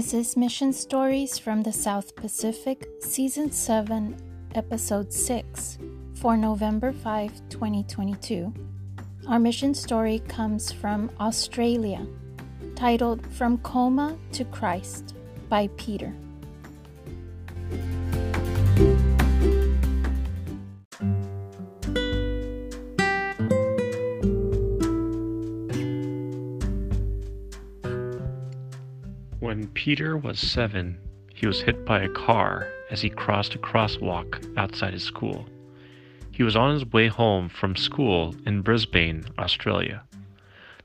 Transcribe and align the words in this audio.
This 0.00 0.14
is 0.14 0.34
Mission 0.34 0.72
Stories 0.72 1.36
from 1.36 1.62
the 1.62 1.74
South 1.74 2.16
Pacific, 2.16 2.88
Season 3.00 3.52
7, 3.52 4.16
Episode 4.54 5.12
6, 5.12 5.76
for 6.14 6.38
November 6.38 6.90
5, 6.90 7.30
2022. 7.50 8.50
Our 9.28 9.38
mission 9.38 9.74
story 9.74 10.20
comes 10.20 10.72
from 10.72 11.10
Australia, 11.20 12.06
titled 12.76 13.26
From 13.34 13.58
Coma 13.58 14.16
to 14.32 14.46
Christ 14.46 15.16
by 15.50 15.66
Peter. 15.76 16.14
When 29.50 29.66
Peter 29.66 30.16
was 30.16 30.38
seven, 30.38 30.96
he 31.34 31.44
was 31.44 31.62
hit 31.62 31.84
by 31.84 32.02
a 32.02 32.08
car 32.08 32.68
as 32.88 33.00
he 33.00 33.10
crossed 33.10 33.56
a 33.56 33.58
crosswalk 33.58 34.40
outside 34.56 34.92
his 34.92 35.02
school. 35.02 35.44
He 36.30 36.44
was 36.44 36.54
on 36.54 36.72
his 36.72 36.86
way 36.86 37.08
home 37.08 37.48
from 37.48 37.74
school 37.74 38.36
in 38.46 38.62
Brisbane, 38.62 39.24
Australia. 39.40 40.04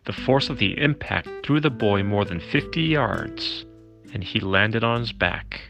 The 0.06 0.14
force 0.14 0.50
of 0.50 0.58
the 0.58 0.82
impact 0.82 1.30
threw 1.44 1.60
the 1.60 1.70
boy 1.70 2.02
more 2.02 2.26
than 2.26 2.40
50 2.40 2.82
yards, 2.82 3.68
and 4.12 4.24
he 4.24 4.40
landed 4.40 4.84
on 4.84 5.02
his 5.02 5.12
back. 5.12 5.62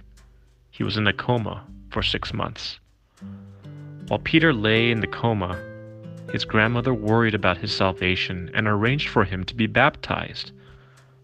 He 0.72 0.86
was 0.86 0.96
in 0.96 1.06
a 1.06 1.12
coma 1.12 1.66
for 1.90 2.02
six 2.02 2.34
months. 2.34 2.80
While 4.08 4.20
Peter 4.20 4.54
lay 4.54 4.90
in 4.90 5.02
the 5.02 5.08
coma, 5.08 5.62
his 6.32 6.46
grandmother 6.46 6.94
worried 6.94 7.36
about 7.36 7.58
his 7.58 7.76
salvation 7.76 8.50
and 8.54 8.70
arranged 8.70 9.10
for 9.10 9.26
him 9.26 9.44
to 9.44 9.54
be 9.54 9.68
baptized. 9.68 10.54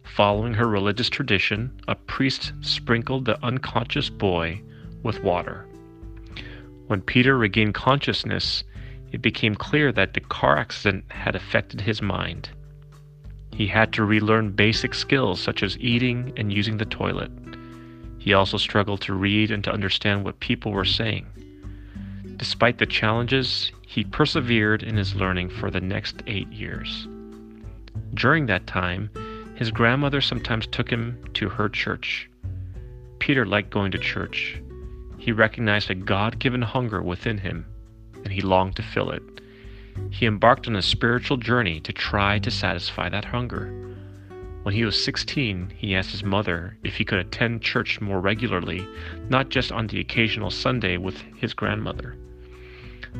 Following 0.04 0.54
her 0.56 0.68
religious 0.68 1.10
tradition, 1.10 1.80
a 1.88 1.96
priest 1.96 2.54
sprinkled 2.62 3.26
the 3.26 3.44
unconscious 3.44 4.10
boy 4.10 4.62
with 5.04 5.24
water. 5.24 5.66
When 6.88 7.02
Peter 7.02 7.38
regained 7.38 7.74
consciousness, 7.74 8.64
it 9.12 9.22
became 9.22 9.56
clear 9.56 9.92
that 9.92 10.14
the 10.14 10.20
car 10.20 10.58
accident 10.58 11.06
had 11.10 11.36
affected 11.36 11.82
his 11.82 12.02
mind. 12.02 12.50
He 13.54 13.68
had 13.68 13.94
to 13.94 14.04
relearn 14.04 14.52
basic 14.52 14.94
skills 14.94 15.40
such 15.40 15.64
as 15.64 15.78
eating 15.80 16.34
and 16.38 16.52
using 16.52 16.78
the 16.78 16.86
toilet. 16.86 17.32
He 18.18 18.34
also 18.34 18.58
struggled 18.58 19.02
to 19.02 19.14
read 19.14 19.52
and 19.52 19.64
to 19.64 19.72
understand 19.72 20.24
what 20.24 20.40
people 20.40 20.72
were 20.72 20.86
saying. 20.86 21.26
Despite 22.38 22.78
the 22.78 22.86
challenges, 22.86 23.72
he 23.88 24.04
persevered 24.04 24.84
in 24.84 24.96
his 24.96 25.16
learning 25.16 25.50
for 25.50 25.70
the 25.70 25.82
next 25.82 26.24
eight 26.28 26.52
years. 26.52 27.08
During 28.14 28.46
that 28.48 28.68
time, 28.68 29.10
his 29.62 29.70
grandmother 29.70 30.22
sometimes 30.22 30.66
took 30.66 30.90
him 30.90 31.24
to 31.36 31.48
her 31.48 31.70
church. 31.70 32.28
Peter 33.20 33.46
liked 33.46 33.70
going 33.70 33.92
to 33.92 34.00
church. 34.00 34.60
He 35.20 35.32
recognized 35.32 35.92
a 35.92 35.94
God 35.94 36.40
given 36.40 36.64
hunger 36.64 37.00
within 37.00 37.38
him, 37.38 37.68
and 38.24 38.34
he 38.34 38.42
longed 38.42 38.76
to 38.78 38.82
fill 38.82 39.12
it. 39.12 39.22
He 40.10 40.26
embarked 40.26 40.68
on 40.68 40.76
a 40.76 40.82
spiritual 40.82 41.38
journey 41.38 41.80
to 41.82 41.94
try 41.94 42.40
to 42.40 42.50
satisfy 42.50 43.08
that 43.10 43.26
hunger. 43.26 43.68
When 44.64 44.74
he 44.74 44.84
was 44.84 45.06
16, 45.06 45.74
he 45.78 45.96
asked 45.96 46.10
his 46.10 46.24
mother 46.24 46.76
if 46.84 46.96
he 46.96 47.06
could 47.06 47.20
attend 47.20 47.62
church 47.62 48.02
more 48.02 48.20
regularly, 48.20 48.84
not 49.30 49.50
just 49.50 49.72
on 49.72 49.86
the 49.86 50.00
occasional 50.00 50.50
Sunday 50.50 50.98
with 50.98 51.22
his 51.38 51.54
grandmother. 51.54 52.18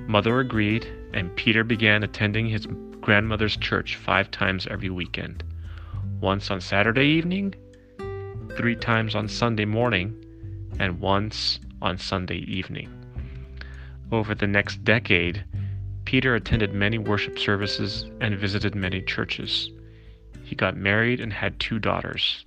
Mother 0.08 0.40
agreed, 0.40 0.88
and 1.14 1.36
Peter 1.36 1.64
began 1.64 2.02
attending 2.02 2.48
his 2.48 2.66
grandmother's 3.00 3.58
church 3.58 3.96
five 3.96 4.32
times 4.32 4.66
every 4.66 4.90
weekend 4.90 5.44
once 6.22 6.52
on 6.52 6.62
Saturday 6.62 7.08
evening, 7.08 7.54
three 8.56 8.76
times 8.76 9.16
on 9.16 9.28
Sunday 9.28 9.66
morning, 9.66 10.16
and 10.80 11.00
once 11.00 11.60
on 11.82 11.98
Sunday 11.98 12.38
evening. 12.38 12.90
Over 14.12 14.36
the 14.36 14.48
next 14.48 14.84
decade, 14.84 15.44
Peter 16.06 16.36
attended 16.36 16.74
many 16.74 17.00
worship 17.00 17.40
services 17.40 18.06
and 18.22 18.38
visited 18.38 18.76
many 18.76 19.02
churches. 19.02 19.72
He 20.44 20.56
got 20.56 20.78
married 20.78 21.20
and 21.20 21.34
had 21.34 21.60
two 21.60 21.80
daughters. 21.80 22.46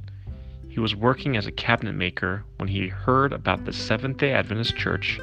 He 0.69 0.79
was 0.79 0.95
working 0.95 1.37
as 1.37 1.47
a 1.47 1.53
cabinet 1.53 1.95
maker 1.95 2.45
when 2.59 2.69
he 2.69 2.89
heard 2.89 3.33
about 3.33 3.65
the 3.65 3.73
Seventh 3.73 4.19
day 4.19 4.33
Adventist 4.33 4.77
Church 4.77 5.21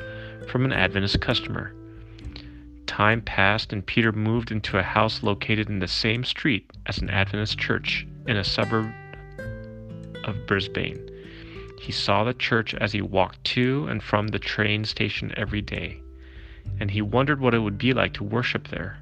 from 0.50 0.66
an 0.66 0.74
Adventist 0.74 1.22
customer. 1.22 1.74
Time 2.86 3.22
passed, 3.22 3.72
and 3.72 3.86
Peter 3.86 4.12
moved 4.12 4.52
into 4.52 4.78
a 4.78 4.84
house 4.84 5.24
located 5.24 5.70
in 5.70 5.80
the 5.80 5.88
same 5.88 6.26
street 6.26 6.70
as 6.86 6.98
an 6.98 7.10
Adventist 7.10 7.58
church 7.58 8.06
in 8.28 8.38
a 8.38 8.44
suburb 8.44 8.92
of 10.24 10.46
Brisbane. 10.48 11.10
He 11.80 11.92
saw 11.92 12.24
the 12.24 12.34
church 12.34 12.76
as 12.76 12.92
he 12.92 13.02
walked 13.02 13.44
to 13.46 13.88
and 13.90 14.04
from 14.04 14.28
the 14.28 14.40
train 14.40 14.86
station 14.86 15.34
every 15.36 15.62
day, 15.62 16.00
and 16.80 16.92
he 16.92 17.02
wondered 17.02 17.40
what 17.40 17.56
it 17.56 17.60
would 17.60 17.78
be 17.78 17.94
like 17.94 18.14
to 18.14 18.24
worship 18.24 18.68
there. 18.68 19.00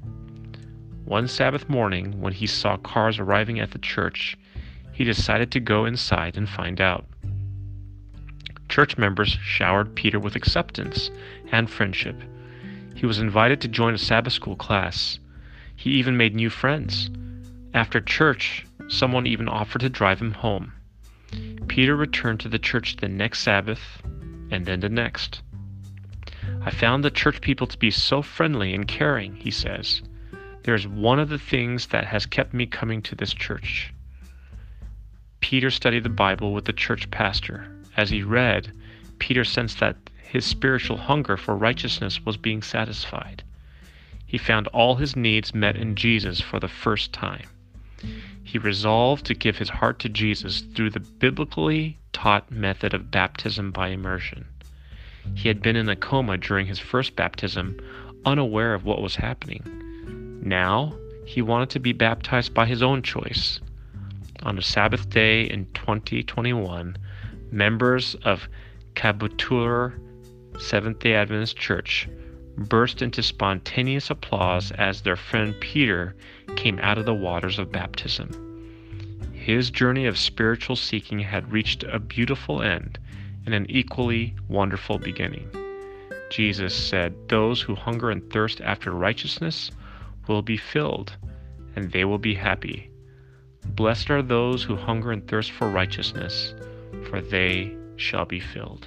One 1.04 1.28
Sabbath 1.28 1.68
morning, 1.68 2.20
when 2.20 2.32
he 2.32 2.46
saw 2.46 2.76
cars 2.76 3.18
arriving 3.18 3.60
at 3.60 3.72
the 3.72 3.78
church, 3.78 4.38
he 4.92 5.04
decided 5.04 5.50
to 5.52 5.60
go 5.60 5.84
inside 5.84 6.36
and 6.36 6.48
find 6.48 6.80
out. 6.80 7.04
Church 8.68 8.96
members 8.96 9.36
showered 9.42 9.94
Peter 9.94 10.20
with 10.20 10.36
acceptance 10.36 11.10
and 11.50 11.68
friendship. 11.68 12.16
He 12.94 13.06
was 13.06 13.18
invited 13.18 13.60
to 13.60 13.68
join 13.68 13.94
a 13.94 13.98
Sabbath 13.98 14.32
school 14.32 14.56
class. 14.56 15.18
He 15.74 15.90
even 15.90 16.16
made 16.16 16.34
new 16.34 16.50
friends. 16.50 17.10
After 17.74 18.00
church, 18.00 18.64
someone 18.90 19.24
even 19.24 19.48
offered 19.48 19.80
to 19.80 19.88
drive 19.88 20.20
him 20.20 20.32
home. 20.32 20.72
Peter 21.68 21.94
returned 21.94 22.40
to 22.40 22.48
the 22.48 22.58
church 22.58 22.96
the 22.96 23.08
next 23.08 23.38
Sabbath 23.40 24.02
and 24.50 24.66
then 24.66 24.80
the 24.80 24.88
next. 24.88 25.42
I 26.62 26.70
found 26.70 27.04
the 27.04 27.10
church 27.10 27.40
people 27.40 27.68
to 27.68 27.78
be 27.78 27.92
so 27.92 28.20
friendly 28.20 28.74
and 28.74 28.88
caring, 28.88 29.36
he 29.36 29.52
says. 29.52 30.02
There's 30.64 30.88
one 30.88 31.20
of 31.20 31.28
the 31.28 31.38
things 31.38 31.86
that 31.86 32.04
has 32.06 32.26
kept 32.26 32.52
me 32.52 32.66
coming 32.66 33.00
to 33.02 33.14
this 33.14 33.32
church. 33.32 33.94
Peter 35.38 35.70
studied 35.70 36.02
the 36.02 36.08
Bible 36.08 36.52
with 36.52 36.64
the 36.64 36.72
church 36.72 37.10
pastor. 37.12 37.70
As 37.96 38.10
he 38.10 38.24
read, 38.24 38.72
Peter 39.20 39.44
sensed 39.44 39.78
that 39.78 39.96
his 40.22 40.44
spiritual 40.44 40.96
hunger 40.96 41.36
for 41.36 41.56
righteousness 41.56 42.26
was 42.26 42.36
being 42.36 42.60
satisfied. 42.60 43.44
He 44.26 44.36
found 44.36 44.66
all 44.68 44.96
his 44.96 45.14
needs 45.14 45.54
met 45.54 45.76
in 45.76 45.94
Jesus 45.94 46.40
for 46.40 46.58
the 46.58 46.68
first 46.68 47.12
time 47.12 47.46
he 48.50 48.58
resolved 48.58 49.24
to 49.24 49.32
give 49.32 49.58
his 49.58 49.68
heart 49.68 50.00
to 50.00 50.08
Jesus 50.08 50.62
through 50.74 50.90
the 50.90 50.98
biblically 50.98 51.96
taught 52.12 52.50
method 52.50 52.92
of 52.92 53.08
baptism 53.08 53.70
by 53.70 53.90
immersion. 53.90 54.44
He 55.36 55.46
had 55.46 55.62
been 55.62 55.76
in 55.76 55.88
a 55.88 55.94
coma 55.94 56.36
during 56.36 56.66
his 56.66 56.80
first 56.80 57.14
baptism, 57.14 57.78
unaware 58.26 58.74
of 58.74 58.84
what 58.84 59.02
was 59.02 59.14
happening. 59.14 59.62
Now, 60.42 60.92
he 61.24 61.40
wanted 61.40 61.70
to 61.70 61.78
be 61.78 61.92
baptized 61.92 62.52
by 62.52 62.66
his 62.66 62.82
own 62.82 63.02
choice. 63.02 63.60
On 64.42 64.58
a 64.58 64.62
Sabbath 64.62 65.08
day 65.08 65.44
in 65.44 65.66
2021, 65.74 66.96
members 67.52 68.16
of 68.24 68.48
Caboolture 68.96 69.92
Seventh 70.58 70.98
day 70.98 71.14
Adventist 71.14 71.56
Church 71.56 72.08
burst 72.68 73.00
into 73.00 73.22
spontaneous 73.22 74.10
applause 74.10 74.70
as 74.72 75.00
their 75.00 75.16
friend 75.16 75.54
Peter 75.60 76.14
came 76.56 76.78
out 76.80 76.98
of 76.98 77.06
the 77.06 77.14
waters 77.14 77.58
of 77.58 77.72
baptism. 77.72 78.28
His 79.32 79.70
journey 79.70 80.06
of 80.06 80.18
spiritual 80.18 80.76
seeking 80.76 81.18
had 81.20 81.50
reached 81.50 81.82
a 81.84 81.98
beautiful 81.98 82.62
end 82.62 82.98
and 83.46 83.54
an 83.54 83.66
equally 83.70 84.34
wonderful 84.48 84.98
beginning. 84.98 85.48
Jesus 86.30 86.74
said, 86.74 87.14
Those 87.28 87.62
who 87.62 87.74
hunger 87.74 88.10
and 88.10 88.30
thirst 88.30 88.60
after 88.60 88.90
righteousness 88.90 89.70
will 90.28 90.42
be 90.42 90.58
filled, 90.58 91.16
and 91.74 91.90
they 91.90 92.04
will 92.04 92.18
be 92.18 92.34
happy. 92.34 92.90
Blessed 93.64 94.10
are 94.10 94.22
those 94.22 94.62
who 94.62 94.76
hunger 94.76 95.10
and 95.10 95.26
thirst 95.26 95.50
for 95.52 95.68
righteousness, 95.68 96.54
for 97.08 97.20
they 97.20 97.74
shall 97.96 98.26
be 98.26 98.40
filled. 98.40 98.86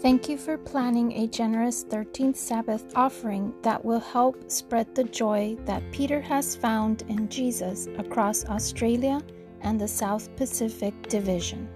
Thank 0.00 0.28
you 0.28 0.36
for 0.36 0.58
planning 0.58 1.12
a 1.12 1.26
generous 1.26 1.84
13th 1.84 2.36
Sabbath 2.36 2.84
offering 2.94 3.54
that 3.62 3.82
will 3.82 4.00
help 4.00 4.50
spread 4.50 4.94
the 4.94 5.04
joy 5.04 5.56
that 5.64 5.90
Peter 5.90 6.20
has 6.20 6.54
found 6.54 7.02
in 7.08 7.28
Jesus 7.30 7.88
across 7.98 8.44
Australia 8.44 9.22
and 9.62 9.80
the 9.80 9.88
South 9.88 10.34
Pacific 10.36 10.94
Division. 11.08 11.66